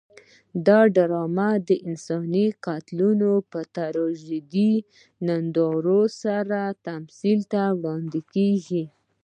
دا 0.67 0.79
ډرامه 0.95 1.49
د 1.67 1.69
انساني 1.89 2.47
قتلونو 2.65 3.31
په 3.51 3.59
تراژیدي 3.75 4.73
نندارو 5.27 6.01
سره 6.23 6.59
تمثیل 6.87 7.39
ته 7.53 7.63
وړاندې 7.79 8.19
کېږي. 8.33 8.83